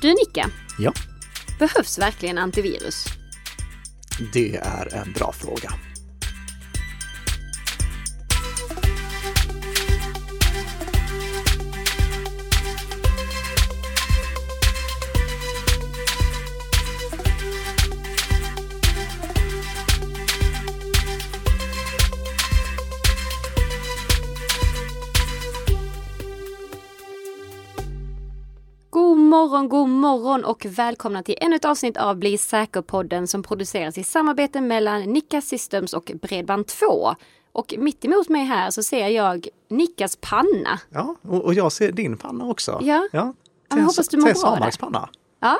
[0.00, 0.92] Du Nicka, Ja,
[1.58, 3.04] behövs verkligen antivirus?
[4.32, 5.72] det är en bra fråga.
[29.50, 34.04] Morgon, god morgon och välkomna till ännu ett avsnitt av Bli säker-podden som produceras i
[34.04, 37.14] samarbete mellan Nicka Systems och Bredband2.
[37.52, 40.80] Och mitt emot mig här så ser jag Nickas panna.
[40.90, 42.80] Ja, och, och jag ser din panna också.
[42.82, 43.08] Ja.
[43.12, 43.34] ja.
[43.70, 44.50] Ja, jag hoppas du mår Tess bra.
[44.50, 45.08] Hammars panna.
[45.40, 45.58] Ja.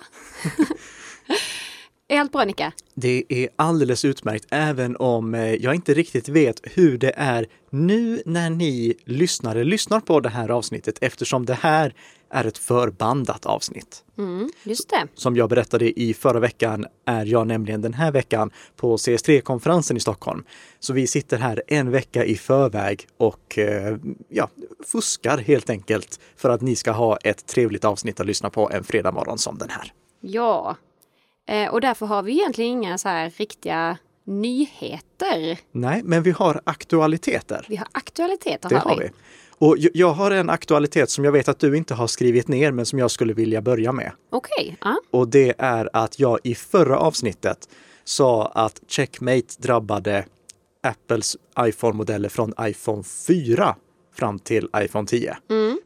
[2.08, 2.72] är allt bra Nicka?
[2.94, 8.22] Det är alldeles utmärkt, även om eh, jag inte riktigt vet hur det är nu
[8.26, 11.94] när ni lyssnare lyssnar på det här avsnittet eftersom det här
[12.30, 14.04] är ett förbandat avsnitt.
[14.18, 15.06] Mm, just det.
[15.14, 20.00] Som jag berättade i förra veckan är jag nämligen den här veckan på CS3-konferensen i
[20.00, 20.44] Stockholm.
[20.78, 23.96] Så vi sitter här en vecka i förväg och eh,
[24.28, 24.48] ja,
[24.86, 28.84] fuskar helt enkelt för att ni ska ha ett trevligt avsnitt att lyssna på en
[28.84, 29.92] fredag som den här.
[30.20, 30.76] Ja.
[31.48, 35.58] Eh, och därför har vi egentligen inga så här riktiga nyheter.
[35.72, 37.66] Nej, men vi har aktualiteter.
[37.68, 39.10] Vi har aktualiteter Det har vi.
[39.60, 42.86] Och jag- har en aktualitet som jag vet att du inte har skrivit ner, men
[42.86, 44.12] som jag skulle vilja börja med.
[44.30, 44.96] Okej, ja.
[45.10, 47.68] Och det är att jag i förra avsnittet
[48.04, 50.24] sa att checkmate drabbade
[50.82, 53.76] Apples iPhone-modeller från iPhone 4
[54.14, 55.36] fram till iPhone 10.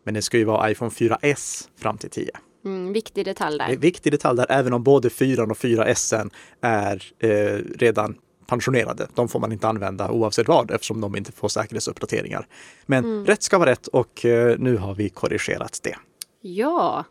[0.05, 2.31] Men det ska ju vara iPhone 4S fram till 10.
[2.65, 3.77] Mm, viktig detalj Det är där.
[3.77, 6.31] viktig detalj där, även om både 4 och 4S
[6.61, 8.15] är eh, redan
[8.47, 9.09] pensionerade.
[9.15, 12.47] De får man inte använda oavsett vad eftersom de inte får säkerhetsuppdateringar.
[12.87, 15.97] Men rätt ska vara rätt och eh, nu har vi korrigerat det.
[16.41, 17.05] Ja.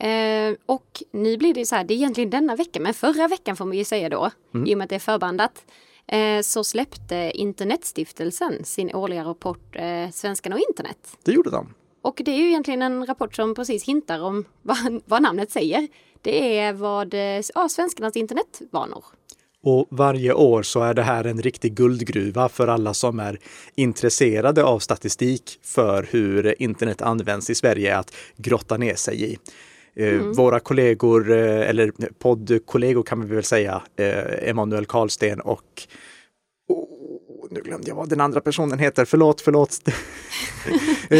[0.00, 3.56] Eh, och nu blir det så här, det är egentligen denna vecka, men förra veckan
[3.56, 4.30] får man ju säga då,
[4.66, 5.64] i och med att det är förbandat,
[6.06, 11.16] eh, så släppte Internetstiftelsen sin årliga rapport eh, Svenskarna och internet.
[11.22, 11.74] Det gjorde de.
[12.02, 15.88] Och det är ju egentligen en rapport som precis hintar om vad, vad namnet säger.
[16.20, 19.04] Det är vad, eh, ja, svenskarnas internetvanor.
[19.64, 23.38] Och varje år så är det här en riktig guldgruva för alla som är
[23.74, 29.38] intresserade av statistik för hur internet används i Sverige att grotta ner sig i.
[29.96, 35.62] Eh, Våra kollegor, eh, eller poddkollegor kan vi väl säga, eh, Emanuel Karlsten och
[36.68, 39.78] oh, nu glömde jag vad den andra personen heter, förlåt, förlåt,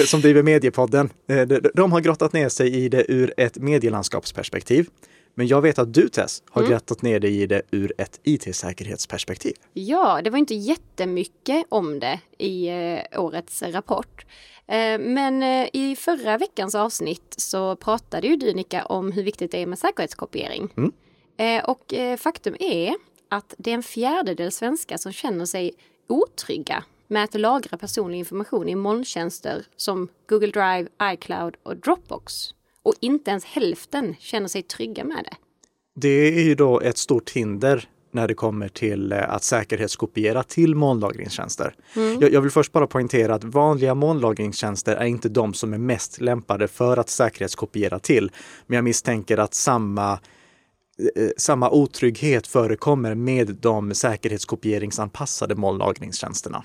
[0.06, 1.10] som driver Mediepodden.
[1.26, 4.86] De- De har grottat ner sig i det ur ett medielandskapsperspektiv.
[5.34, 9.54] Men jag vet att du Tess har grottat ner dig i det ur ett IT-säkerhetsperspektiv.
[9.72, 14.24] Ja, det var inte jättemycket om det i eh, årets rapport.
[14.66, 19.50] Eh, men eh, i förra veckans avsnitt så pratade ju du Nika om hur viktigt
[19.50, 20.92] det är med säkerhetskopiering.
[21.36, 22.94] Eh, och faktum är
[23.28, 25.72] att det är en fjärdedel svenskar som känner sig
[26.08, 32.54] otrygga med att lagra personlig information i molntjänster som Google Drive, iCloud och Dropbox.
[32.82, 35.36] Och inte ens hälften känner sig trygga med det.
[35.94, 40.74] Det är ju då ett stort hinder när det kommer till eh, att säkerhetskopiera till
[40.74, 41.74] molnlagringstjänster.
[42.20, 46.20] Jag, jag vill först bara poängtera att vanliga molnlagringstjänster är inte de som är mest
[46.20, 48.30] lämpade för att säkerhetskopiera till.
[48.66, 50.18] Men jag misstänker att samma
[51.36, 56.64] samma otrygghet förekommer med de säkerhetskopieringsanpassade molnlagringstjänsterna.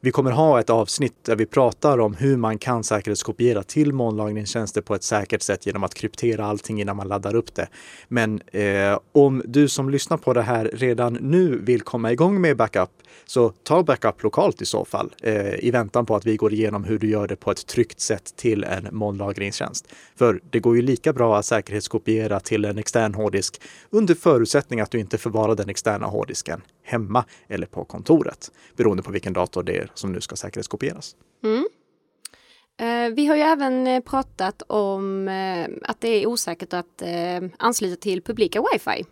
[0.00, 4.80] Vi kommer ha ett avsnitt där vi pratar om hur man kan säkerhetskopiera till molnlagringstjänster
[4.80, 7.68] på ett säkert sätt genom att kryptera allting innan man laddar upp det.
[8.08, 12.56] Men eh, om du som lyssnar på det här redan nu vill komma igång med
[12.56, 12.90] backup,
[13.26, 16.84] så ta backup lokalt i så fall eh, i väntan på att vi går igenom
[16.84, 19.88] hur du gör det på ett tryggt sätt till en molnlagringstjänst.
[20.16, 23.55] För det går ju lika bra att säkerhetskopiera till en extern hårddisk
[23.90, 29.10] under förutsättning att du inte förvarar den externa hårddisken hemma eller på kontoret, beroende på
[29.12, 31.16] vilken dator det är som nu ska säkerhetskopieras.
[32.80, 37.02] Eh, Vi har ju även eh, pratat om eh, att det är osäkert att
[37.58, 39.04] ansluta till publika wifi.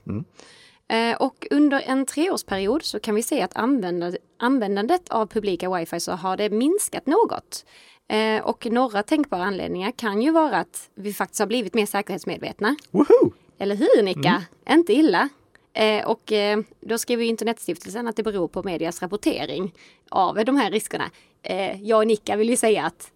[0.89, 6.01] Eh, Och under en treårsperiod så kan vi se att använda- användandet av publika wifi
[6.01, 7.65] så har det minskat något.
[8.09, 12.77] Eh, Och några tänkbara anledningar kan ju vara att vi faktiskt har blivit mer säkerhetsmedvetna.
[12.91, 13.33] Woho!
[13.59, 14.43] Eller hur Nika?
[14.71, 15.29] Inte illa.
[15.73, 19.73] Eh, och eh, då skriver Internetstiftelsen att det beror på medias rapportering
[20.11, 21.11] av de här riskerna.
[21.43, 23.11] Eh, jag och Nika vill ju säga att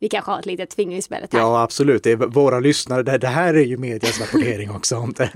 [0.00, 1.40] vi kanske har ett litet finger i spelet här.
[1.40, 2.02] Ja, absolut.
[2.02, 3.18] Det är våra lyssnare.
[3.18, 5.30] Det, här är ju medias rapportering också om det.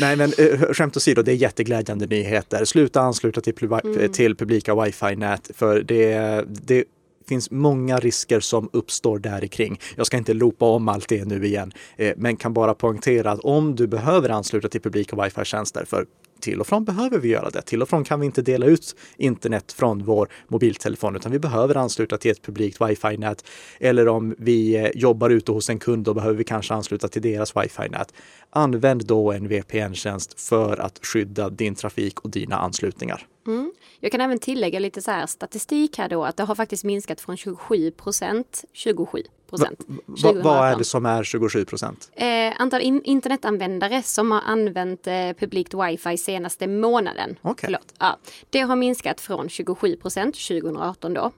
[0.00, 2.64] Nej, men eh, skämt åsido, det är jätteglädjande nyheter.
[2.64, 6.84] Sluta ansluta till, pub- till publika wifi-nät för det, det
[7.28, 9.80] finns många risker som uppstår där kring.
[9.96, 13.40] Jag ska inte loopa om allt det nu igen, eh, men kan bara poängtera att
[13.40, 16.06] om du behöver ansluta till publika wifi-tjänster, för
[16.40, 17.62] till och från behöver vi göra det.
[17.62, 21.76] Till och från kan vi inte dela ut internet från vår mobiltelefon, utan vi behöver
[21.76, 23.44] ansluta till ett publikt wifi-nät.
[23.80, 27.22] Eller om vi eh, jobbar ute hos en kund, då behöver vi kanske ansluta till
[27.22, 28.14] deras wifi-nät.
[28.50, 33.26] Använd då en VPN-tjänst för att skydda din trafik och dina anslutningar.
[33.46, 33.72] Mm.
[34.00, 37.20] Jag kan även tillägga lite så här statistik här då att det har faktiskt minskat
[37.20, 39.80] från 27 procent 27 procent.
[40.06, 42.10] Va, vad är det som är 27 procent?
[42.14, 47.38] Eh, antal in internetanvändare som har använt eh, publikt wifi senaste månaden.
[47.42, 47.66] Okay.
[47.66, 47.94] Förlåt.
[47.98, 48.18] Ja,
[48.50, 51.32] det har minskat från 27 procent 2018 då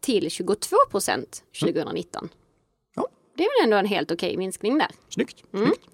[0.00, 2.20] till 22 procent 2019.
[2.24, 2.30] Mm.
[2.94, 3.08] Ja.
[3.36, 4.90] Det är väl ändå en helt okej minskning där.
[5.08, 5.44] Snyggt.
[5.54, 5.66] Mm.
[5.66, 5.88] Snyggt.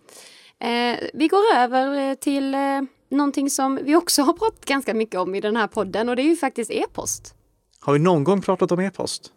[0.61, 5.35] Eh, vi går över till eh, någonting som vi också har pratat ganska mycket om
[5.35, 7.35] i den här podden och det är ju faktiskt e-post.
[7.81, 9.33] Har vi någon gång pratat om e-post?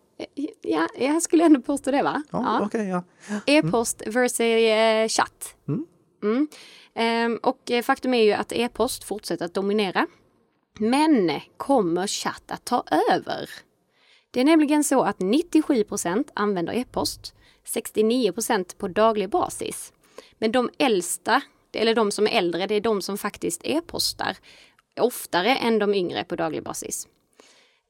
[0.62, 2.24] Ja, jag skulle ändå påstå det va?
[2.32, 2.66] Ja, ja.
[2.66, 3.04] Okay, ja.
[3.46, 5.56] E-post versus eh, chatt.
[5.68, 5.86] Mm.
[6.24, 6.48] Mm.
[6.94, 10.08] Ehm, och faktum är ju att e-post fortsätter att dominera.
[10.80, 13.50] Men kommer chatt att ta över?
[14.32, 17.34] Det är nämligen så att 97% använder e-post,
[17.66, 19.94] 69% på daglig basis.
[20.38, 21.42] Men de äldsta
[21.76, 24.38] eller de som är äldre, det är de som faktiskt e-postar
[25.00, 27.08] oftare än de yngre på daglig basis.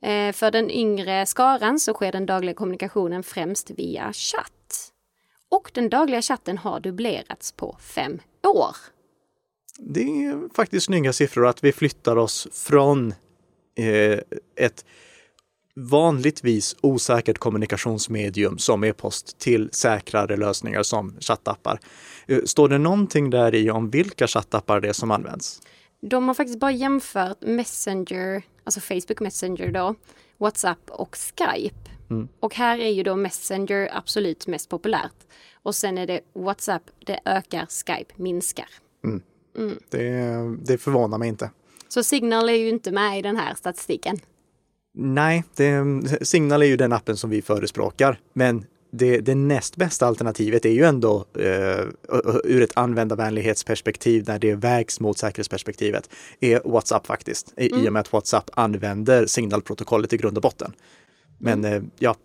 [0.04, 4.92] Eh, för den yngre skaran så sker den dagliga kommunikationen främst via chatt.
[5.50, 8.76] Och den dagliga chatten har dubblerats på fem år.
[9.78, 13.14] Det är faktiskt snygga siffror att vi flyttar oss från
[13.76, 14.20] eh,
[14.56, 14.86] ett
[15.76, 21.80] vanligtvis osäkert kommunikationsmedium som e-post till säkrare lösningar som chattappar.
[22.28, 25.62] Eh, står det någonting där i om vilka chattappar det är som används?
[26.02, 29.96] De har faktiskt bara jämfört Messenger, alltså Facebook Messenger då,
[30.38, 31.92] WhatsApp och Skype.
[32.10, 32.28] Mm.
[32.40, 35.16] Och här är ju då Messenger absolut mest populärt.
[35.64, 38.68] Och sen är det WhatsApp, det ökar, Skype minskar.
[39.04, 39.22] Mm.
[39.58, 39.80] Mm.
[39.90, 41.52] Det, det förvånar mig inte.
[41.88, 44.20] Så Signal är ju inte med i den här statistiken.
[44.94, 45.84] Nej, det,
[46.22, 48.20] Signal är ju den appen som vi förespråkar.
[48.34, 51.86] Men det, det näst bästa alternativet är ju ändå eh,
[52.44, 56.10] ur ett användarvänlighetsperspektiv när det vägs mot säkerhetsperspektivet,
[56.40, 57.54] är WhatsApp faktiskt.
[57.58, 57.86] Mm.
[57.86, 60.74] I och med att WhatsApp använder signalprotokollet i grund och botten.
[61.38, 61.74] Men mm.
[61.74, 62.16] eh, ja,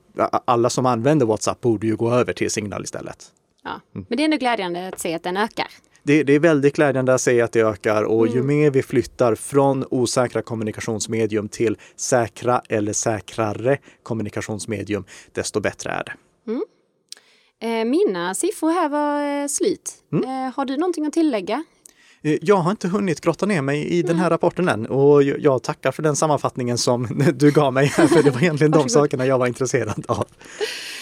[0.45, 3.33] alla som använder WhatsApp borde ju gå över till Signal istället.
[3.65, 4.07] Ja, mm.
[4.09, 5.69] men det är ändå glädjande att se att den ökar
[6.06, 8.37] det, det, är väldigt glädjande att se att det ökar och mm.
[8.37, 16.05] ju mer vi flyttar från osäkra kommunikationsmedium till säkra eller säkrare kommunikationsmedium, desto bättre är
[16.05, 16.12] det.
[16.50, 16.64] Mm.
[17.62, 19.94] Eh, mina siffror här var eh, slut.
[20.12, 20.25] Mm.
[20.25, 21.64] Eh, har du någonting att tillägga?
[22.23, 25.62] Eh, jag har inte hunnit grotta ner mig i den här rapporten än och jag
[25.62, 29.38] tackar för den sammanfattningen som du gav mig, för det var egentligen de sakerna jag
[29.38, 30.26] var intresserad av.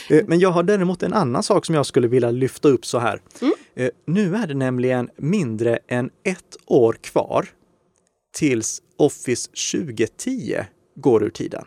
[0.08, 2.98] Eh, men jag har däremot en annan sak som jag skulle vilja lyfta upp så
[2.98, 3.20] här.
[3.40, 3.54] Mm.
[3.74, 7.48] Eh, nu är det nämligen mindre än ett år kvar
[8.36, 10.56] tills Office 2010
[10.96, 11.64] går ur tiden.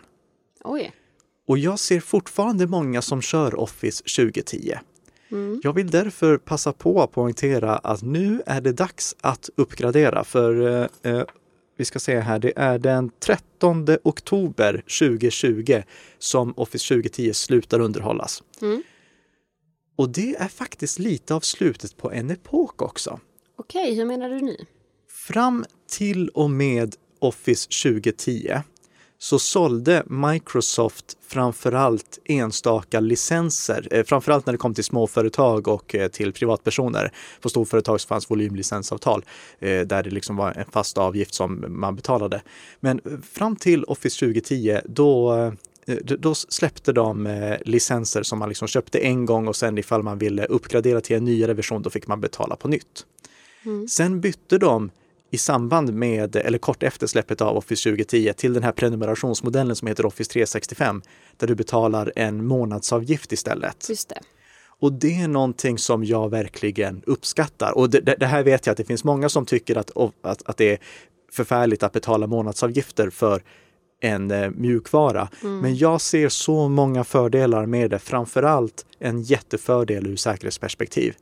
[0.64, 0.94] Oj.
[1.48, 4.74] Och jag ser fortfarande många som kör Office 2010.
[5.32, 5.62] Mm.
[5.64, 10.68] Jag vill därför passa på att poängtera att nu är det dags att uppgradera för
[11.04, 11.24] eh, eh
[11.78, 15.82] vi ska se här, det är den 13 oktober 2020
[16.18, 18.44] som Office 2010 slutar underhållas.
[18.62, 18.84] Mm.
[19.96, 23.20] Och det är faktiskt lite av slutet på en epok också.
[23.58, 24.58] Okej, hur menar du nu?
[25.10, 28.52] Fram till och med Office 2010
[29.20, 36.08] så sålde Microsoft framförallt enstaka licenser, eh, framförallt när det kom till småföretag och eh,
[36.08, 37.12] till privatpersoner.
[37.42, 39.26] På storföretag så fanns volymlicensavtal
[39.60, 42.42] eh, där det liksom var en fast avgift som man betalade.
[42.80, 45.54] Men fram till Office 2010 då
[46.02, 50.46] då släppte de licenser som man liksom köpte en gång och sen ifall man ville
[50.46, 53.06] uppgradera till en nyare version då fick man betala på nytt.
[53.66, 53.88] Mm.
[53.88, 54.90] Sen bytte de
[55.32, 59.88] i samband med, eller kort efter släppet av Office 2010 till den här prenumerationsmodellen som
[59.88, 61.02] heter Office 365
[61.38, 63.90] där du betalar en månadsavgift istället.
[63.90, 64.20] Just det.
[64.80, 67.78] Och det är någonting som jag verkligen uppskattar.
[67.78, 69.92] Och det, det, här vet jag att det finns många som tycker att,
[70.22, 70.80] att, att det är
[71.32, 73.42] förfärligt att betala månadsavgifter för
[74.00, 75.30] en eh, mjukvara.
[75.44, 75.60] Mm.
[75.60, 81.16] Men jag ser så många fördelar med det, framförallt en jättefördel ur säkerhetsperspektiv.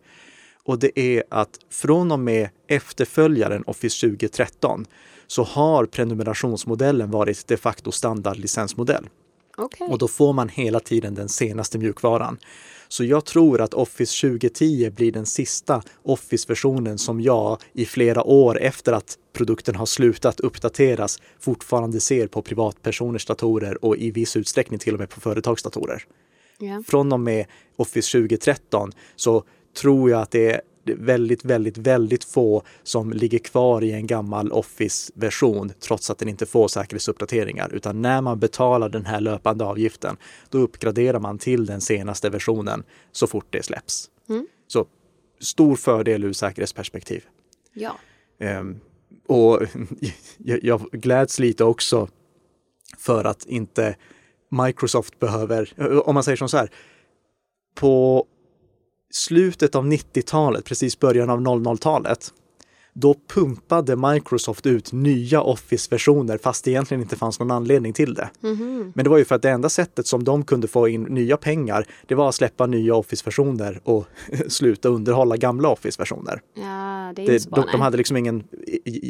[0.65, 4.85] Och det är att från och med efterföljaren Office 2013
[5.27, 9.09] så har prenumerationsmodellen varit de facto standardlicensmodell.
[9.57, 9.87] Okej.
[9.87, 12.37] Och då får man hela tiden den senaste mjukvaran.
[12.87, 18.61] Så jag tror att Office 2010 blir den sista Office-versionen som jag i flera år
[18.61, 24.79] efter att produkten har slutat uppdateras fortfarande ser på privatpersoners datorer och i viss utsträckning
[24.79, 26.03] till och med på företagsdatorer.
[26.59, 26.83] Ja.
[26.87, 27.45] Från och med
[27.75, 29.43] Office 2013 så
[29.75, 30.61] tror jag att det är
[30.95, 36.45] väldigt, väldigt, väldigt få som ligger kvar i en gammal Office-version trots att den inte
[36.45, 37.69] får säkerhetsuppdateringar.
[37.73, 40.17] Utan när man betalar den här löpande avgiften,
[40.49, 44.09] då uppgraderar man till den senaste versionen så fort det släpps.
[44.29, 44.47] Mm.
[44.67, 44.87] Så
[45.39, 47.23] stor fördel ur säkerhetsperspektiv.
[47.73, 47.95] ja.
[48.39, 48.79] Ehm,
[49.27, 49.61] och
[50.37, 52.07] jag, jag gläds lite också
[52.97, 53.95] för att inte
[54.49, 55.73] Microsoft behöver,
[56.07, 56.69] om man säger som så här,
[57.75, 58.25] på
[59.11, 62.33] slutet av 90-talet, precis början av 00-talet,
[62.97, 68.29] då pumpade Microsoft ut nya Office-versioner fast det egentligen inte fanns någon anledning till det.
[68.41, 68.91] Mhm.
[68.95, 71.37] Men det var ju för att det enda sättet som de kunde få in nya
[71.37, 74.05] pengar, det var att släppa nya Office-versioner och
[74.47, 76.41] sluta underhålla gamla Office-versioner.
[76.53, 78.43] Ja, det är Det, de, de hade liksom ingen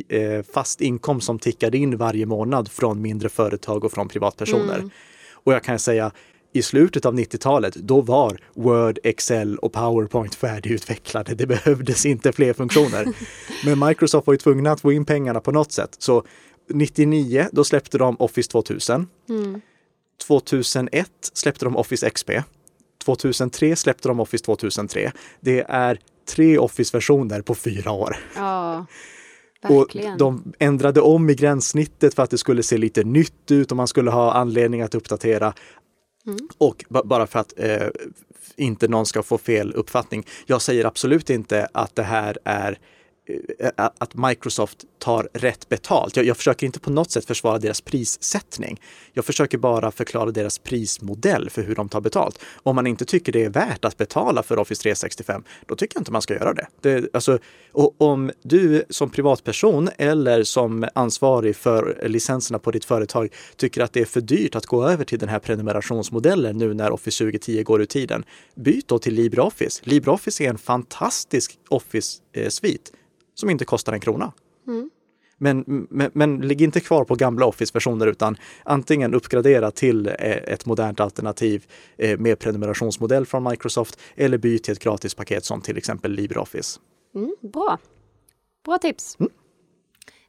[0.10, 4.76] eh, fast inkomst som tickade in varje månad från mindre företag och från privatpersoner.
[4.76, 4.90] Mm.
[5.32, 6.12] Och jag kan säga,
[6.56, 11.36] i slutet av 90-talet, då var Word, Excel och PowerPoint färdigutvecklade.
[11.36, 13.08] Det behövdes inte fler funktioner.
[13.66, 15.96] Men Microsoft var ju tvungna att få in pengarna på något sätt.
[16.00, 16.24] Så
[16.70, 19.08] 99, då släppte de Office 2000.
[19.30, 19.62] Mm.
[20.28, 22.30] 2001 släppte de Office XP.
[23.06, 25.12] 2003 släppte de Office 2003.
[25.40, 26.00] Det är
[26.36, 28.18] tre Office-versioner på fyra år.
[28.36, 28.86] Ja,
[29.70, 33.78] Och de ändrade om i gränssnittet för att det skulle se lite nytt ut och
[33.78, 35.54] man skulle ha anledning att uppdatera.
[36.28, 36.40] Mm.
[36.58, 37.88] Och bara för att eh,
[38.56, 40.26] inte någon ska få fel uppfattning.
[40.46, 42.80] Jag säger absolut inte att det här är
[43.28, 46.16] Eh, eh, att Microsoft tar rätt betalt.
[46.16, 48.82] Jag, jag försöker inte på något sätt försvara deras prissättning.
[49.14, 52.40] Jag försöker bara förklara deras prismodell för hur de tar betalt.
[52.64, 56.02] Om man inte tycker det är värt att betala för Office 365, då tycker jag
[56.02, 56.68] inte man ska göra det.
[56.82, 57.40] det alltså,
[57.72, 63.94] och om du som privatperson eller som ansvarig för licenserna på ditt företag tycker att
[63.94, 67.64] det är för dyrt att gå över till den här prenumerationsmodellen nu när Office 2010
[67.64, 69.82] går ur tiden, byt då till LibreOffice.
[69.84, 73.00] LibreOffice är en fantastisk Office-svit eh,
[73.36, 74.34] som inte kostar en krona.
[74.68, 74.90] Mm.
[75.38, 80.66] Men, men, men ligg inte kvar på gamla Office-versioner utan antingen uppgradera till eh, ett
[80.66, 81.66] modernt alternativ
[81.98, 86.80] eh, med prenumerationsmodell från Microsoft eller byt till ett gratispaket som till exempel LibreOffice.
[87.16, 87.78] Mm, bra.
[88.66, 89.18] Bra tips.
[89.20, 89.32] Mm.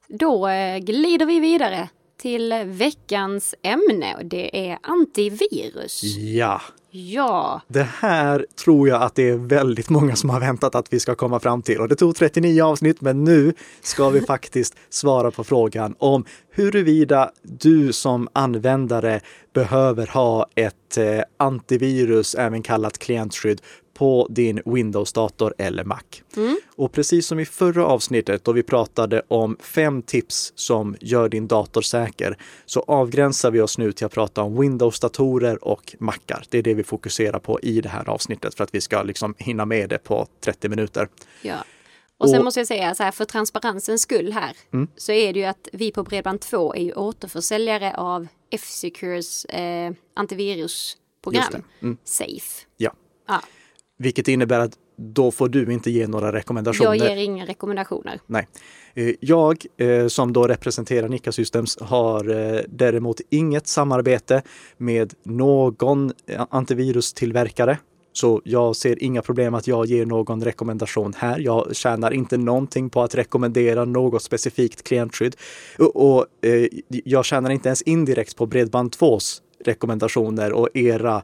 [0.09, 6.03] Då eh, glider vi vidare till veckans ämne och det är antivirus.
[6.19, 6.61] Ja,
[6.99, 11.01] Ja, det här tror jag att det är väldigt många som har väntat att vi
[11.01, 11.81] ska komma fram till.
[11.81, 17.31] Och det tog 39 avsnitt, men nu ska vi faktiskt svara på frågan om huruvida
[17.43, 19.21] du som användare
[19.55, 23.61] behöver ha ett eh, antivirus, även kallat klientskydd,
[23.97, 26.01] på din Windows-dator eller Mac.
[26.77, 31.47] Och precis som i förra avsnittet då vi pratade om fem tips som gör din
[31.47, 36.45] dator säker, så avgränsar vi oss nu till att prata om Windows-datorer och Macar.
[36.49, 39.35] Det är det vi fokuserar på i det här avsnittet för att vi ska liksom
[39.39, 41.09] hinna med det på 30 minuter.
[41.43, 41.55] ja.
[42.19, 44.89] Och sen Och- måste jag säga så här, för transparensens skull här, Mm.
[44.97, 51.63] så är det ju att vi på Bredband2 är ju återförsäljare av F-Secures eh, antivirusprogram.
[51.83, 51.97] Mm.
[52.05, 52.67] Safe.
[52.77, 52.93] Ja.
[53.29, 53.41] Ja,
[53.99, 56.95] Vilket innebär att då får du inte ge några rekommendationer.
[56.95, 58.21] jag ger inga rekommendationer.
[58.27, 58.49] Nej.
[58.95, 64.43] Eh, Jag eh, som då representerar Nika Systems har eh, däremot inget samarbete
[64.77, 66.13] med någon
[66.51, 67.79] antivirustillverkare.
[68.13, 71.39] Så jag ser inga problem att jag ger någon rekommendation här.
[71.39, 75.37] Jag tjänar inte någonting på att rekommendera något specifikt klientskydd.
[75.79, 76.27] Och, och
[76.89, 81.23] jag tjänar inte ens indirekt på Bredband2s rekommendationer och era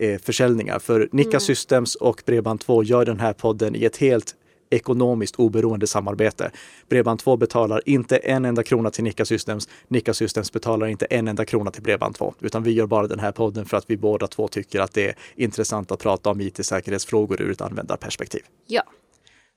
[0.00, 0.78] eh, försäljningar.
[0.78, 4.36] För Nika Systems och Bredband2 gör den här podden i ett helt
[4.72, 6.50] ekonomiskt oberoende samarbete.
[6.88, 9.68] Bredband2 betalar inte en enda krona till Nika Systems.
[9.88, 13.32] Nika Systems betalar inte en enda krona till Bredband2, utan vi gör bara den här
[13.32, 17.42] podden för att vi båda två tycker att det är intressant att prata om IT-säkerhetsfrågor
[17.42, 18.42] ur ett användarperspektiv.
[18.66, 18.82] Ja,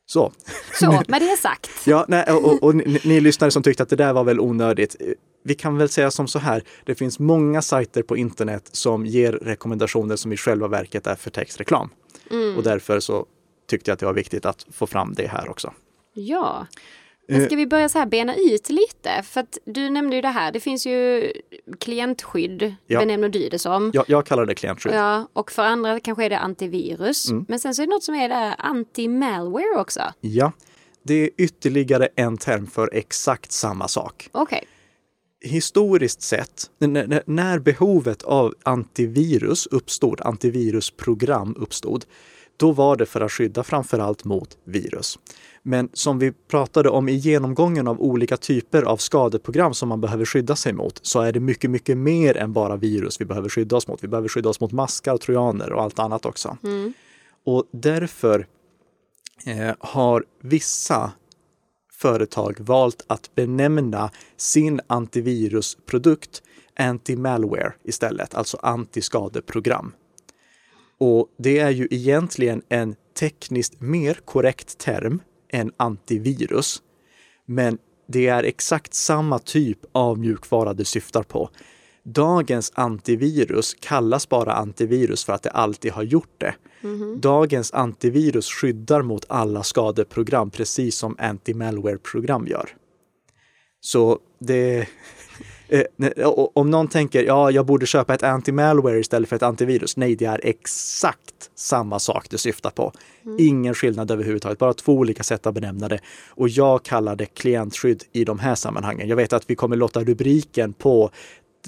[0.05, 0.31] Så,
[0.79, 1.69] så med det sagt.
[1.85, 4.39] ja, nej, och, och, och ni, ni lyssnare som tyckte att det där var väl
[4.39, 4.95] onödigt.
[5.43, 9.31] Vi kan väl säga som så här, det finns många sajter på internet som ger
[9.31, 11.89] rekommendationer som i själva verket är för textreklam.
[12.57, 13.25] Och därför så
[13.69, 15.73] tyckte jag att det var viktigt att få fram det här också.
[16.13, 16.67] Ja.
[17.27, 17.45] Men Eh.
[17.47, 19.23] ska vi börja så här bena ut lite?
[19.23, 21.31] För att du nämnde ju det här, det finns ju
[21.79, 22.99] klientskydd, Ja.
[22.99, 23.91] benämner du det som.
[23.93, 24.93] Jag, jag kallar det klientskydd.
[24.93, 27.29] Ja, och för andra kanske är det antivirus.
[27.31, 27.45] Mm.
[27.47, 30.01] Men sen så är det något som är det anti-malware också.
[30.21, 30.51] Ja,
[31.03, 34.29] det är ytterligare en term för exakt samma sak.
[34.31, 34.63] Okej.
[35.41, 42.05] historiskt sett, när, när behovet av antivirus uppstod, antivirusprogram uppstod,
[42.57, 45.19] då var det för att skydda framförallt mot virus.
[45.67, 50.25] Men som vi pratade om i genomgången av olika typer av skadeprogram som man behöver
[50.25, 53.75] skydda sig mot, så är det mycket, mycket mer än bara virus vi behöver skydda
[53.75, 54.03] oss mot.
[54.03, 56.57] Vi behöver skydda oss mot maskar, trojaner och allt annat också.
[56.63, 56.93] Mm.
[57.45, 58.47] Och därför
[59.45, 61.11] eh, har vissa
[61.91, 66.43] företag valt att benämna sin antivirusprodukt
[66.79, 69.93] anti-malware istället, alltså antiskadeprogram.
[70.97, 76.81] Och det är ju egentligen en tekniskt mer korrekt term än antivirus.
[77.45, 81.49] Men det är exakt samma typ av mjukvara det syftar på.
[82.03, 86.55] Dagens antivirus kallas bara antivirus för att det alltid har gjort det.
[86.83, 87.21] Mm.
[87.21, 92.69] Dagens antivirus skyddar mot alla skadeprogram precis som anti-malware-program gör.
[93.81, 94.87] Så det,
[95.67, 95.83] Eh,
[96.53, 99.97] om någon tänker, ja, jag borde köpa ett anti-malware istället för ett antivirus.
[99.97, 102.91] Nej, det är exakt samma sak det syftar på.
[103.25, 103.37] Mm.
[103.39, 105.99] Ingen skillnad överhuvudtaget, bara två olika sätt att benämna det.
[106.29, 109.07] Och jag kallar det klientskydd i de här sammanhangen.
[109.07, 111.11] Jag vet att vi kommer låta rubriken på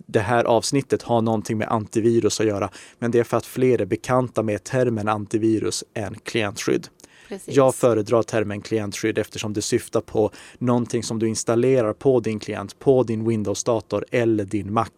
[0.06, 3.82] det här avsnittet ha någonting med antivirus att göra, men det är för att fler
[3.82, 6.88] är bekanta med termen antivirus än klientskydd.
[7.28, 7.56] Precis.
[7.56, 12.80] Jag föredrar termen klientskydd eftersom det syftar på någonting som du installerar på din klient,
[12.80, 14.90] på din Windows-dator eller din Mac.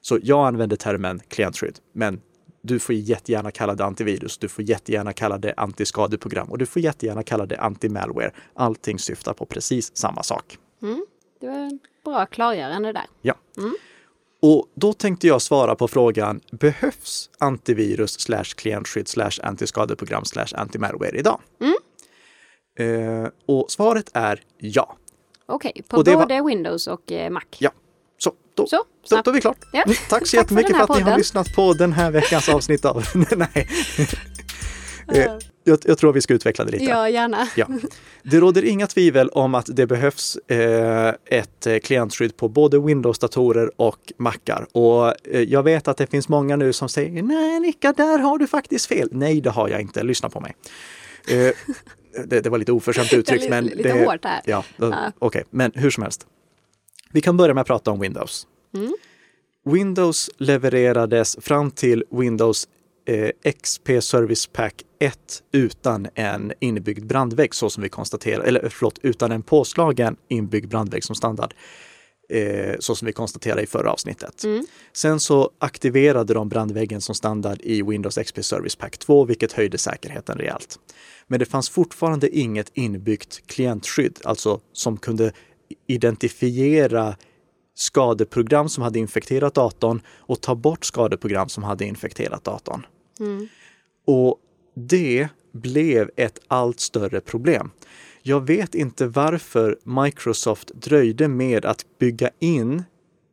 [0.00, 2.20] Så jag använder termen klientskydd, men
[2.62, 6.82] du får jättegärna kalla det antivirus, du får jättegärna kalla det antiskadeprogram och du får
[6.82, 8.30] jättegärna kalla det anti-malware.
[8.54, 10.58] Allting syftar på precis samma sak.
[10.82, 11.06] Mm,
[11.40, 13.06] det var en bra klargörande där.
[13.22, 13.34] Ja.
[13.58, 13.74] Mm.
[14.42, 21.18] Och då tänkte jag svara på frågan, behövs antivirus slash klientskydd slash antiskadeprogram slash antimalware
[21.18, 21.40] idag?
[21.60, 21.74] Mm.
[22.78, 24.96] Eh, och svaret är ja.
[25.46, 26.46] Okej, okay, på både var...
[26.46, 27.42] Windows och eh, Mac?
[27.58, 27.70] Ja.
[28.18, 29.58] Så, då, så, då, då är vi klart.
[29.72, 29.82] Ja.
[29.82, 32.84] Mm, tack så jättemycket för, för att ni har lyssnat på den här veckans avsnitt
[32.84, 33.04] av...
[33.36, 33.68] Nej.
[35.14, 35.32] Eh,
[35.64, 36.84] jag, jag, tror vi ska utveckla det lite.
[36.84, 37.48] Ja, gärna.
[37.56, 37.66] Ja.
[38.22, 43.70] Det råder inga tvivel om att det behövs eh, ett eh, klientskydd på både Windows-datorer
[43.76, 44.66] och Macar.
[44.72, 48.38] Och eh, jag vet att det finns många nu som säger nej Nicka, där har
[48.38, 49.08] du faktiskt fel.
[49.12, 50.02] Nej, det har jag inte.
[50.02, 50.56] Lyssna på mig.
[51.28, 51.54] Eh,
[52.26, 53.50] det, det, var lite oförskämt uttryckt.
[53.50, 54.40] men lite det, hårt här.
[54.44, 54.86] Ja, ja.
[54.86, 55.42] Okej, okay.
[55.50, 56.26] men hur som helst.
[57.12, 58.46] Vi kan börja med att prata om Windows.
[58.74, 58.92] Mm.
[59.64, 62.68] Windows levererades fram till Windows
[63.06, 68.98] eh, XP Service Pack 1 utan en inbyggd brandvägg så som vi konstaterar, eller förlåt,
[69.02, 71.54] utan en påslagen inbyggd brandvägg som standard.
[72.28, 74.44] Eh, så som vi konstaterade i förra avsnittet.
[74.44, 74.66] Mm.
[74.92, 79.78] Sen så aktiverade de brandväggen som standard i Windows XP Service Pack 2, vilket höjde
[79.78, 80.78] säkerheten rejält.
[81.26, 85.32] Men det fanns fortfarande inget inbyggt klientskydd, alltså som kunde
[85.86, 87.16] identifiera
[87.74, 92.86] skadeprogram som hade infekterat datorn och ta bort skadeprogram som hade infekterat datorn.
[93.20, 93.48] Mm.
[94.06, 94.38] Och
[94.74, 97.70] det blev ett allt större problem.
[98.22, 102.82] Jag vet inte varför Microsoft dröjde med att bygga in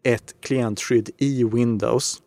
[0.04, 2.22] ett klientskydd i Windows.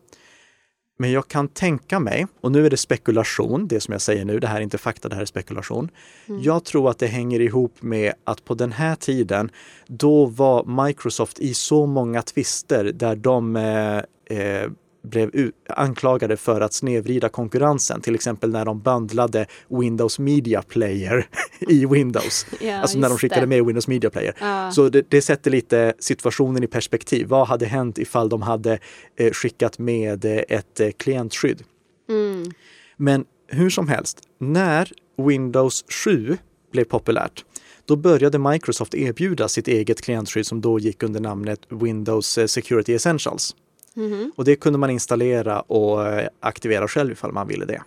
[0.98, 4.38] Men jag kan tänka mig, och nu är det spekulation, det som jag säger nu,
[4.38, 5.90] det här är inte fakta, det här är spekulation.
[6.26, 6.42] Mm.
[6.42, 9.50] Jag tror att det hänger ihop med att på den här tiden,
[9.86, 13.96] då var Microsoft i så många tvister där de eh,
[14.38, 14.70] eh
[15.02, 21.26] blev anklagade för att snedvrida konkurrensen, till exempel när de bundlade Windows Media Player
[21.60, 22.46] i Windows.
[22.60, 23.46] Ja, alltså när de skickade det.
[23.46, 24.36] med Windows Media Player.
[24.40, 24.70] Ja.
[24.70, 27.26] Så det, det, sätter lite situationen i perspektiv.
[27.26, 28.78] Vad hade hänt ifall de hade
[29.16, 31.62] eh, skickat med eh, ett eh, klientskydd?
[32.08, 32.50] Mm.
[32.96, 34.92] Men hur som helst, när
[35.26, 36.36] Windows 7
[36.72, 37.44] blev populärt,
[37.86, 43.56] då började Microsoft erbjuda sitt eget klientskydd som då gick under namnet Windows Security Essentials.
[43.96, 44.32] Mm.
[44.36, 47.82] Och det kunde man installera och eh, aktivera själv ifall man ville det.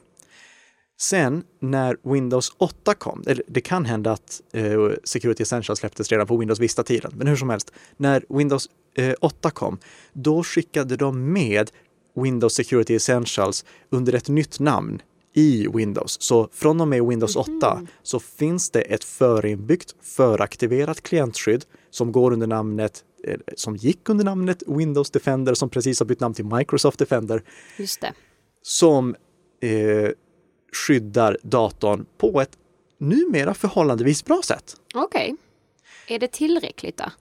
[0.98, 6.28] Sen när Windows 8 kom, eller det kan hända att eh, Security Essentials släpptes redan
[6.28, 9.78] på Windows Vista-tiden, men hur som helst, när Windows eh, 8 kom,
[10.13, 11.72] då skickade de med
[12.15, 15.02] Windows Security Essentials under ett nytt namn
[15.34, 16.22] i Windows.
[16.22, 17.88] Så från och med Windows 8 mm.
[18.04, 23.04] så finns det ett förinbyggt, föraktiverat klientskydd som går under namnet
[23.56, 27.44] som gick under namnet Windows Defender som precis har bytt namn till Microsoft Defender.
[27.78, 28.14] Just det.
[28.62, 29.16] Som
[29.62, 30.10] eh,
[30.74, 32.58] skyddar datorn på ett
[32.98, 34.76] numera förhållandevis bra sätt.
[34.94, 35.34] Okej.
[35.34, 36.16] Okay.
[36.16, 37.12] Är det tillräckligt då?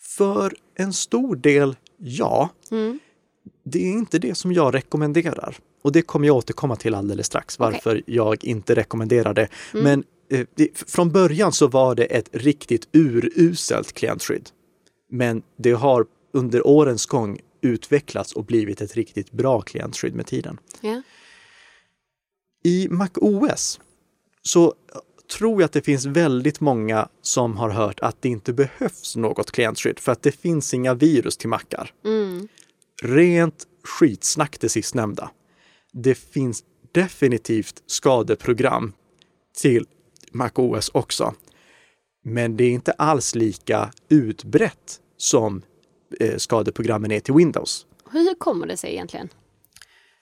[0.00, 2.50] För en stor del, ja.
[2.70, 2.98] Mm.
[3.64, 5.56] Det är inte det som jag rekommenderar.
[5.82, 8.02] Och det kommer jag återkomma till alldeles strax, varför okay.
[8.06, 9.48] jag inte rekommenderar det.
[9.74, 9.84] Mm.
[9.84, 10.04] Men
[10.38, 14.50] eh, det, från början så var det ett riktigt uruselt klientskydd.
[15.14, 20.58] Men det har under årens gång utvecklats och blivit ett riktigt bra klientskydd med tiden.
[20.80, 21.02] Ja.
[22.64, 23.80] I MacOS
[24.42, 24.74] så
[25.38, 29.50] tror jag att det finns väldigt många som har hört att det inte behövs något
[29.50, 31.94] klientskydd för att det finns inga virus till mackar.
[32.04, 32.48] Mm.
[33.02, 35.30] Rent skitsnack det sistnämnda.
[35.92, 38.92] Det finns definitivt skadeprogram
[39.60, 39.86] till
[40.32, 41.34] MacOS också.
[42.24, 45.62] Men det är inte alls lika utbrett som
[46.20, 47.86] eh, skadeprogrammen är till Windows.
[48.10, 49.28] Hur kommer det sig egentligen?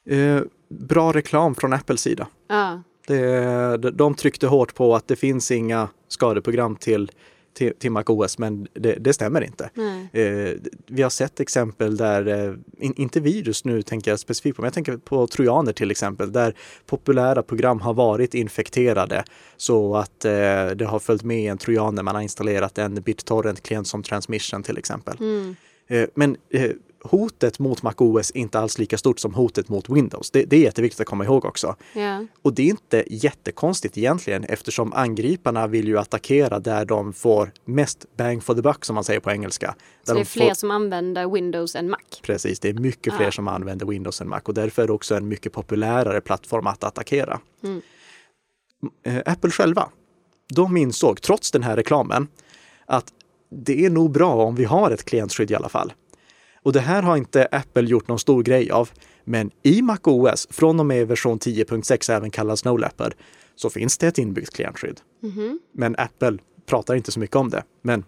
[0.06, 2.26] Eh, bra reklam från Apples sida.
[2.48, 2.82] Ja.
[3.06, 7.10] Det, de tryckte hårt på att det finns inga skadeprogram till,
[7.52, 9.70] till, till MacOS, men det, det stämmer inte.
[10.12, 10.54] Eh,
[10.86, 14.66] vi har sett exempel där, eh, in, inte virus nu tänker jag specifikt på, men
[14.66, 16.54] jag tänker på trojaner till exempel, där
[16.86, 19.24] populära program har varit infekterade
[19.56, 20.30] så att eh,
[20.76, 24.78] det har följt med en trojan när man har installerat en BitTorrent-klient som transmission till
[24.78, 25.16] exempel.
[25.20, 25.56] Mm.
[25.88, 26.70] Eh, men eh,
[27.02, 30.30] hotet mot MacOS inte alls lika stort som hotet mot Windows.
[30.30, 31.76] Det, det, är jätteviktigt att komma ihåg också.
[31.92, 32.26] Ja.
[32.42, 38.06] Och det är inte jättekonstigt egentligen eftersom angriparna vill ju attackera där de får mest
[38.16, 39.74] bang for the buck som man säger på engelska.
[40.04, 40.54] Så det är de fler får...
[40.54, 41.98] som använder Windows än Mac?
[42.22, 43.32] Precis, det är mycket fler Ah.
[43.32, 46.84] som använder Windows än Mac och därför är det också en mycket populärare plattform att
[46.84, 47.40] attackera.
[47.62, 47.82] Mm.
[49.02, 49.88] Eh, Apple själva,
[50.54, 52.28] de insåg trots den här reklamen
[52.86, 53.12] att
[53.50, 55.92] det är nog bra om vi har ett klientskydd i alla fall.
[56.62, 58.90] Och det här har inte Apple gjort någon stor grej av.
[59.24, 63.14] Men i MacOS, från och med version 10.6, även kallad Snow Leopard,
[63.56, 65.00] så finns det ett inbyggt klientskydd.
[65.22, 65.60] Mhm.
[65.72, 67.62] Men Apple pratar inte så mycket om det.
[67.82, 68.04] Men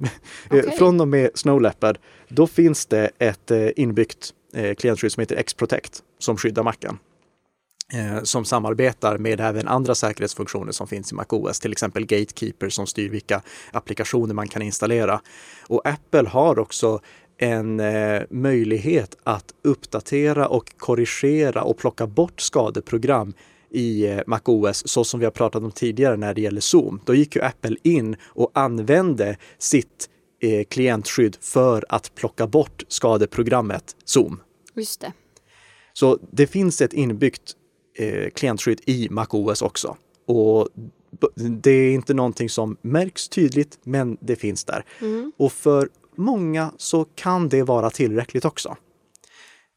[0.50, 0.70] Okej.
[0.78, 5.36] från och med Snow Leopard, då finns det ett eh, inbyggt eh, klientskydd som heter
[5.36, 6.98] X-Protect som skyddar Macen.
[7.94, 12.86] Eh, som samarbetar med även andra säkerhetsfunktioner som finns i MacOS, till exempel Gatekeeper som
[12.86, 15.20] styr vilka applikationer man kan installera.
[15.66, 17.00] Och Apple har också
[17.42, 23.34] en eh, möjlighet att uppdatera och korrigera och plocka bort skadeprogram
[23.70, 27.00] i eh, MacOS så som vi har pratat om tidigare när det gäller Zoom.
[27.04, 30.08] Då gick ju Apple in och använde sitt
[30.42, 34.40] eh, klientskydd för att plocka bort skadeprogrammet Zoom.
[34.74, 35.12] Just det.
[35.92, 37.52] Så det finns ett inbyggt
[37.98, 39.96] eh, klientskydd i MacOS också.
[40.26, 40.68] Och
[41.62, 44.84] det är inte någonting som märks tydligt, men det finns där.
[45.00, 45.32] Mm.
[45.36, 48.76] Och för många så kan det vara tillräckligt också.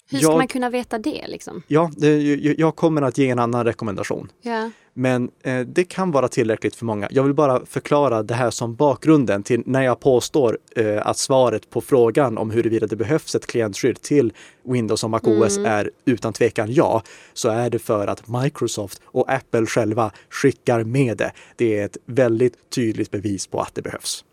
[0.09, 1.63] Hur ska Jag- man kunna veta det liksom?
[1.67, 2.17] Ja, det,
[2.59, 4.31] jag kommer att ge en annan rekommendation.
[4.41, 4.71] Ja.
[4.93, 7.07] Men eh, det kan vara tillräckligt för många.
[7.11, 11.69] Jag vill bara förklara det här som bakgrunden till när jag påstår eh, att svaret
[11.69, 16.73] på frågan om huruvida det behövs ett klientskydd till Windows och MacOS är utan tvekan
[16.73, 17.01] ja,
[17.33, 21.31] så är det för att Microsoft och Apple själva skickar med det.
[21.55, 24.23] Det är ett väldigt tydligt bevis på att det behövs.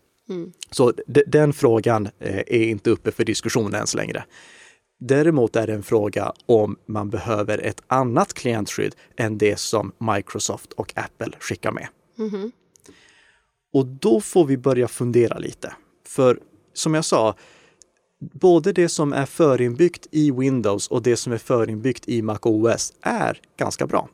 [0.71, 4.25] Så d- den frågan eh, är inte uppe för diskussion än så längre.
[4.99, 10.73] Däremot är det en fråga om man behöver ett annat klientskydd än det som Microsoft
[10.73, 11.87] och Apple skickar med.
[12.17, 12.51] Mhm.
[13.73, 15.73] Och då får vi börja fundera lite.
[16.07, 16.39] För
[16.73, 17.35] som jag sa,
[18.19, 23.39] både det som är förinbyggt i Windows och det som är förinbyggt i MacOS är
[23.57, 24.09] ganska bra.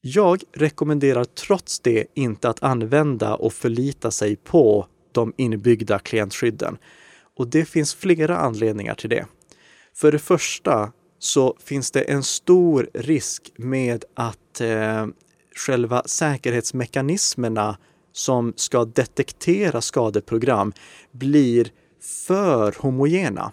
[0.00, 6.78] Jag rekommenderar trots det inte att använda och förlita sig på de inbyggda klientskydden.
[7.36, 9.26] Och det finns flera anledningar till det.
[9.94, 15.06] För det första så finns det en stor risk med att eh,
[15.56, 17.78] själva säkerhetsmekanismerna
[18.12, 20.72] som ska detektera skadeprogram
[21.10, 21.68] blir
[22.26, 23.52] för homogena.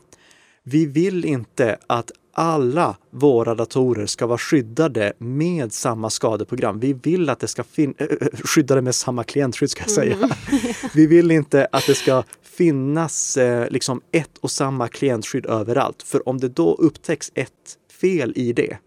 [0.64, 6.80] Vi vill inte att alla våra datorer ska vara skyddade med samma skadeprogram.
[6.80, 7.96] Vi vill att det ska finnas,
[8.44, 10.18] skyddade med samma klientskydd ska jag säga.
[10.94, 16.04] Vi vill inte att det ska finnas eh, liksom ett och samma klientskydd överallt.
[16.04, 18.78] För om det då upptäcks ett fel i det,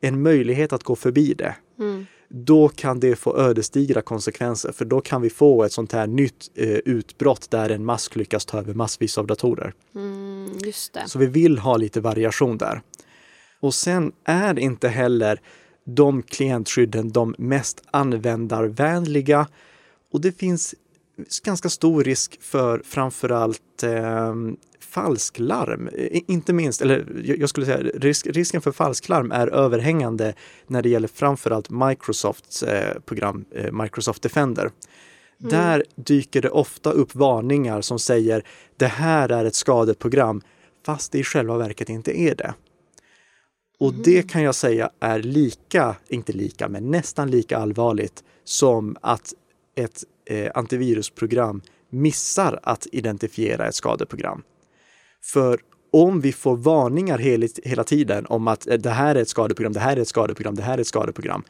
[0.00, 2.06] en möjlighet att gå förbi det, Mm.
[2.36, 4.72] Då kan det få ödesdigra konsekvenser.
[4.72, 8.44] För då kan vi få ett sånt här nytt eh, utbrott där en mask lyckas
[8.44, 9.74] ta över massvis av datorer.
[9.94, 11.08] Mm, just det.
[11.08, 12.82] Så vi vill ha lite variation där.
[13.60, 15.40] Och sen är inte heller
[15.84, 19.46] de klientskydden de mest användarvänliga.
[20.12, 20.74] Och det finns
[21.44, 24.34] ganska stor risk för framförallt eh,
[24.94, 25.90] falsklarm.
[26.26, 30.34] Inte minst, eller jag- skulle säga risk, risken för falsklarm är överhängande
[30.66, 34.70] när det gäller framförallt Microsofts eh, program eh, Microsoft Defender.
[35.38, 38.44] Där dyker det ofta upp varningar som säger
[38.76, 40.42] det här är ett skadeprogram
[40.86, 42.54] fast det i själva verket inte är det.
[43.78, 49.32] Och det kan jag säga är lika, inte lika, men nästan lika allvarligt som att
[49.76, 54.42] ett eh, antivirusprogram missar att identifiera ett skadeprogram.
[55.24, 55.60] För
[55.92, 57.18] om vi får varningar
[57.64, 60.62] hela, tiden om att det här är ett skadeprogram, det här är ett skadeprogram, det
[60.62, 61.42] här är ett skadeprogram,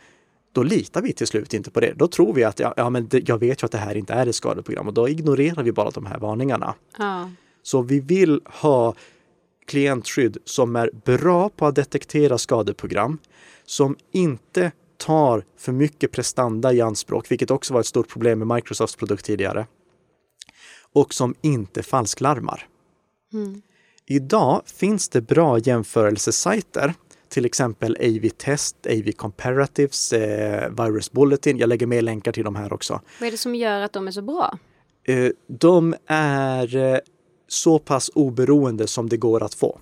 [0.52, 1.92] då litar vi till slut inte på det.
[1.96, 4.12] Då tror vi att ja, ja men det, jag vet ju att det här inte
[4.12, 6.74] är ett skadeprogram och då ignorerar vi bara de här varningarna.
[6.98, 7.30] Ja.
[7.62, 8.94] Så vi vill ha
[9.66, 13.18] klientskydd som är bra på att detektera skadeprogram,
[13.64, 18.56] som inte tar för mycket prestanda i anspråk, vilket också var ett stort problem med
[18.56, 19.66] Microsofts produkt tidigare.
[20.92, 22.68] Och som inte falsklarmar.
[23.34, 23.62] Mm.
[24.06, 26.94] Idag finns det bra jämförelsesajter,
[27.28, 31.58] till exempel AV-test, AV Comparatives, eh, Virus Bulletin.
[31.58, 33.00] Jag lägger med länkar till de här också.
[33.20, 34.58] Vad är det som gör att de är så bra?
[35.04, 36.98] Eh, de är eh,
[37.48, 39.80] så pass oberoende som det går att få.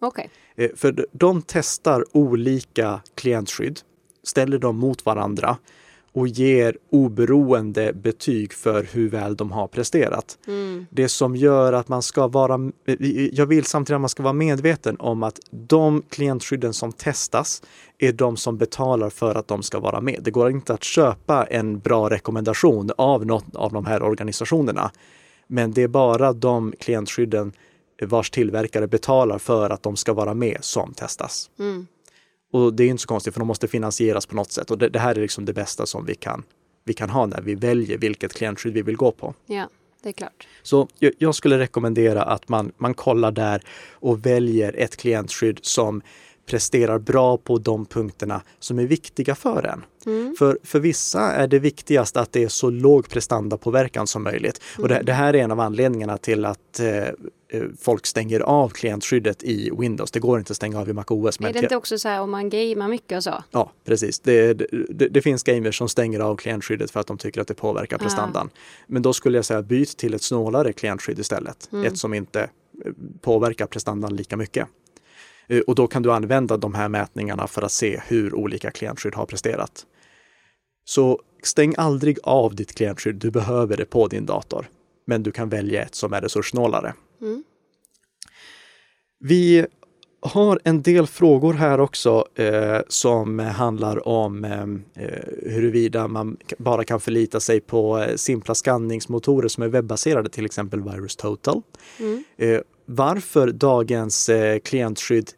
[0.00, 0.30] Okej.
[0.56, 3.80] Eh, För de testar olika klientskydd,
[4.22, 5.56] ställer dem mot varandra
[6.14, 10.38] och ger oberoende betyg för hur väl de har presterat.
[10.46, 10.86] Mm.
[10.90, 12.70] Det som gör att man ska vara,
[13.32, 17.62] jag vill samtidigt att man ska vara medveten om att de klientskydden som testas
[17.98, 20.20] är de som betalar för att de ska vara med.
[20.22, 24.90] Det går inte att köpa en bra rekommendation av något av de här organisationerna.
[25.46, 27.52] Men det är bara de klientskydden
[28.02, 31.50] vars tillverkare betalar för att de ska vara med som testas.
[31.58, 31.86] Mm.
[32.54, 34.88] Och det är inte så konstigt för de måste finansieras på något sätt och det,
[34.88, 36.42] det här är liksom det bästa som vi kan,
[36.84, 39.34] vi kan ha när vi väljer vilket klientskydd vi vill gå på.
[39.46, 39.68] Ja,
[40.02, 40.48] det är klart.
[40.62, 43.62] Så jag, jag skulle rekommendera att man, man kollar där
[43.92, 46.02] och väljer ett klientskydd som
[46.46, 49.84] presterar bra på de punkterna som är viktiga för en.
[50.06, 50.34] Mm.
[50.38, 54.62] För, för vissa är det viktigast att det är så låg prestandapåverkan som möjligt.
[54.78, 57.08] Och det, det här är en av anledningarna till att eh,
[57.80, 60.10] folk stänger av klientskyddet i Windows.
[60.10, 61.40] Det går inte att stänga av i MacOS.
[61.40, 63.44] Är det inte också så här om man gamer mycket och så?
[63.50, 64.20] Ja, precis.
[64.20, 64.54] Det,
[64.88, 67.98] det, det finns gamers som stänger av klientskyddet för att de tycker att det påverkar
[67.98, 68.50] prestandan.
[68.86, 71.68] Men då skulle jag säga byt till ett snålare klientskydd istället.
[71.86, 72.48] Ett som inte eh,
[73.20, 74.68] påverkar prestandan lika mycket.
[75.48, 79.14] Eh, Och då kan du använda de här mätningarna för att se hur olika klientskydd
[79.14, 79.86] har presterat.
[80.84, 83.16] Så stäng aldrig av ditt klientskydd.
[83.16, 84.66] Du behöver det på din dator.
[85.06, 86.94] Men du kan välja ett som är resurssnålare.
[87.24, 87.44] Mm.
[89.20, 89.66] Vi
[90.20, 95.10] har en del frågor här också eh, som handlar om eh,
[95.42, 100.82] huruvida man bara kan förlita sig på eh, simpla skanningsmotorer som är webbaserade, till exempel
[100.82, 101.62] Virus Total.
[102.00, 102.24] Mm.
[102.36, 105.30] Eh, varför dagens eh, klientskydd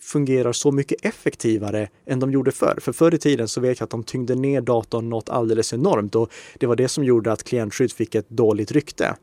[0.00, 2.78] fungerar så mycket effektivare än de gjorde förr.
[2.80, 6.14] För förr i tiden så vet jag att de tyngde ner datorn något alldeles enormt
[6.14, 9.16] och det var det som gjorde att klientskydd fick ett dåligt rykte.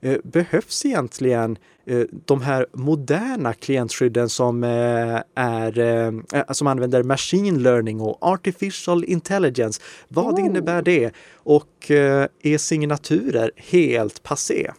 [0.00, 8.00] Eh, behövs egentligen eh, de här moderna klientskydden som, eh, är, som använder machine learning
[8.00, 9.82] och artificial intelligence?
[10.08, 10.46] Vad Oh.
[10.46, 11.10] innebär det?
[11.34, 11.90] Och
[12.42, 14.70] är signaturer helt passé?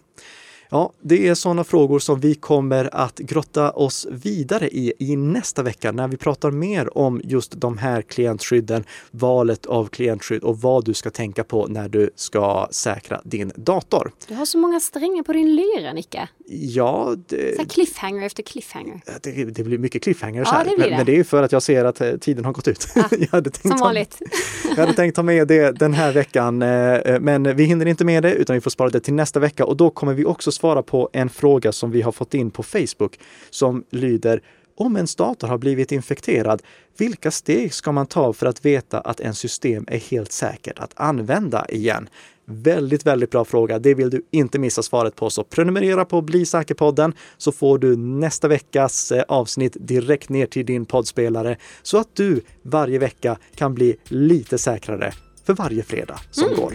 [0.69, 5.63] Ja, det är sådana frågor som vi kommer att grotta oss vidare i i nästa
[5.63, 10.85] vecka när vi pratar mer om just de här klientskydden, valet av klientskydd och vad
[10.85, 14.11] du ska tänka på när du ska säkra din dator.
[14.27, 16.29] Du har så många strängar på din lyra, Nicka.
[16.49, 19.01] Ja, det, Så cliffhanger efter cliffhanger.
[19.21, 20.97] det, det blir mycket cliffhangers Ja, här, det men, det.
[20.97, 22.87] men det är ju för att jag ser att eh, tiden har gått ut.
[22.95, 24.19] Ah, jag, hade tänkt Som ta- vanligt.
[24.69, 28.23] jag hade tänkt ta med det den här veckan, eh, men vi hinner inte med
[28.23, 30.83] det utan vi får spara det till nästa vecka och då kommer vi också svara
[30.83, 34.41] på en fråga som vi har fått in på Facebook som lyder
[34.79, 36.61] om ens dator har blivit infekterad,
[36.97, 40.91] vilka steg ska man ta för att veta att en system är helt säkert att
[40.95, 42.09] använda igen?
[42.51, 43.79] Väldigt, väldigt bra fråga.
[43.79, 45.29] Det vill du inte missa svaret på.
[45.29, 50.65] Så prenumerera på Bli säker-podden så får du nästa veckas eh, avsnitt direkt ner till
[50.65, 55.13] din poddspelare så att du varje vecka kan bli lite säkrare
[55.45, 56.73] för varje fredag som går.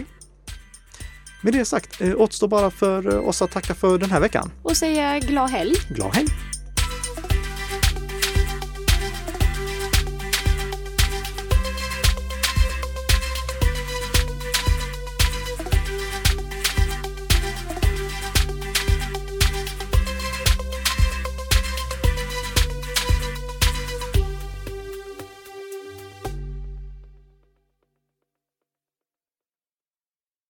[1.43, 4.51] Med det sagt eh, återstår bara för eh, oss att tacka för den här veckan.
[4.63, 5.73] Och säga glad helg.
[5.89, 6.52] Glad helg!